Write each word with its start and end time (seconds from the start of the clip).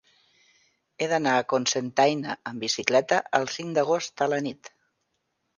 He 1.03 1.09
d'anar 1.11 1.33
a 1.41 1.43
Cocentaina 1.53 2.37
amb 2.53 2.65
bicicleta 2.67 3.21
el 3.41 3.47
cinc 3.59 3.79
d'agost 3.79 4.29
a 4.29 4.33
la 4.35 4.45
nit. 4.51 4.77